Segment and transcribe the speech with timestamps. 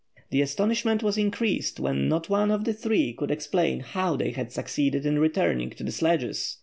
[0.31, 4.51] The astonishment was increased when not one of the three could explain how they had
[4.51, 6.57] succeeded in returning to the sledges.